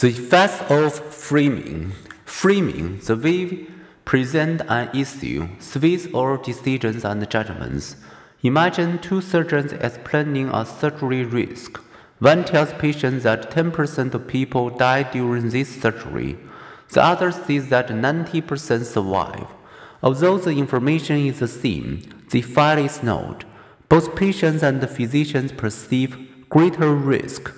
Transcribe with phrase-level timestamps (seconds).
[0.00, 1.92] The effects of framing.
[2.24, 3.66] Framing, the way
[4.06, 7.96] present an issue, swings or decisions and judgments.
[8.42, 11.78] Imagine two surgeons explaining a surgery risk.
[12.18, 16.38] One tells patients that 10% of people die during this surgery.
[16.90, 19.46] The other says that 90% survive.
[20.02, 23.44] Although the information is the same, the file is not.
[23.88, 27.52] Both patients and physicians perceive greater risk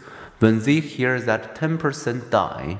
[0.45, 2.77] when they hear that 10% die.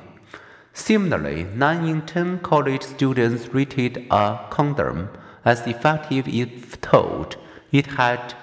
[0.75, 5.09] Similarly, 9 in 10 college students rated a condom
[5.47, 7.39] as effective if told
[7.73, 8.35] it had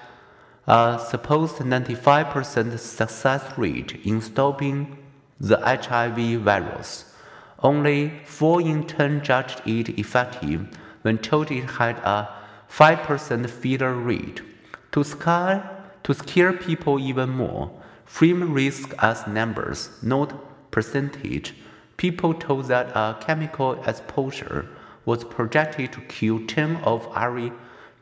[0.66, 4.98] a supposed 95% success rate in stopping
[5.38, 7.14] the HIV virus.
[7.60, 10.66] Only 4 in 10 judged it effective
[11.02, 12.28] when told it had a
[12.68, 14.42] 5% failure rate.
[14.90, 15.62] To scare,
[16.02, 21.54] to scare people even more, frame risk as numbers, not percentage.
[21.96, 24.68] People told that a chemical exposure
[25.04, 27.52] was projected to kill 10 of every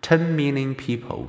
[0.03, 1.29] 10 million people.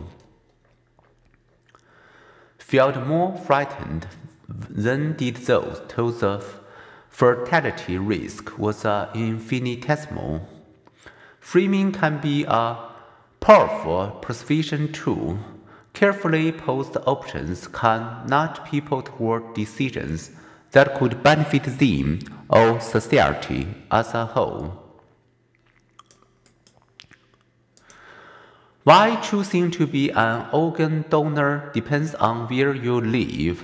[2.57, 4.07] Felt more frightened
[4.47, 6.43] than did those told the
[7.09, 10.47] fertility risk was infinitesimal.
[11.39, 12.77] Framing can be a
[13.41, 15.39] powerful persuasion tool.
[15.93, 20.31] Carefully posed options can nudge people toward decisions
[20.71, 24.81] that could benefit them or society as a whole.
[28.83, 33.63] Why choosing to be an organ donor depends on where you live.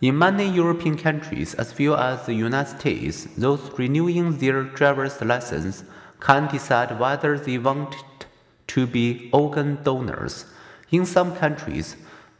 [0.00, 5.82] In many European countries, as well as the United States, those renewing their driver's license
[6.20, 7.96] can decide whether they want
[8.68, 10.44] to be organ donors.
[10.92, 11.96] In some countries,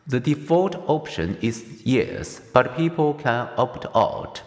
[0.07, 4.43] the default option is yes, but people can opt out.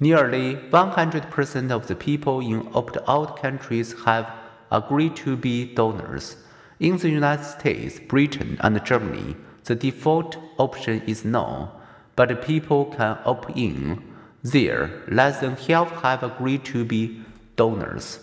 [0.00, 4.30] Nearly 100% of the people in opt out countries have
[4.72, 6.36] agreed to be donors.
[6.80, 11.70] In the United States, Britain, and Germany, the default option is no,
[12.16, 14.02] but people can opt in.
[14.42, 17.22] There, less than half have agreed to be
[17.54, 18.18] donors.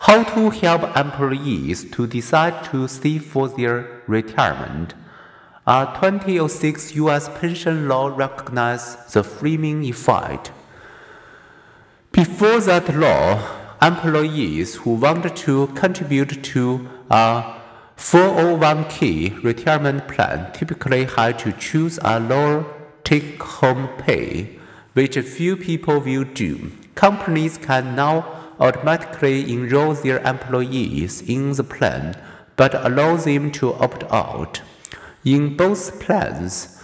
[0.00, 4.94] How to help employees to decide to save for their retirement.
[5.66, 7.28] A 2006 U.S.
[7.40, 10.52] pension law recognized the framing effect.
[12.12, 13.42] Before that law,
[13.82, 17.56] employees who wanted to contribute to a
[17.96, 22.64] 401k retirement plan typically had to choose a lower
[23.02, 24.58] take home pay,
[24.92, 26.70] which few people will do.
[26.94, 32.16] Companies can now automatically enroll their employees in the plan
[32.56, 34.62] but allow them to opt out.
[35.24, 36.80] In both plans,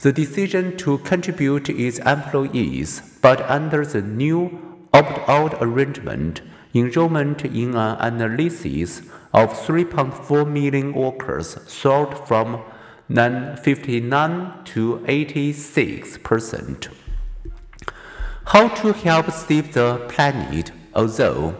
[0.00, 6.42] the decision to contribute is employees, but under the new opt out arrangement,
[6.74, 9.00] enrollment in an analysis
[9.32, 12.62] of 3.4 million workers soared from
[13.08, 16.88] 59 to 86 percent.
[18.46, 20.70] How to help save the planet?
[20.94, 21.56] Although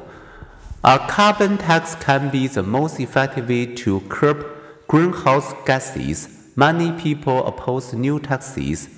[0.85, 4.47] a carbon tax can be the most effective way to curb
[4.87, 8.89] greenhouse gases, many people oppose new taxes,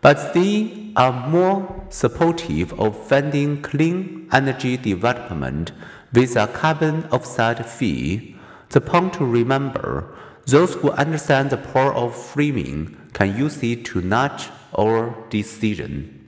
[0.00, 5.72] but they are more supportive of funding clean energy development
[6.12, 8.36] with a carbon offset fee.
[8.70, 10.12] The point to remember
[10.46, 16.19] those who understand the power of framing can use it to nudge our decision.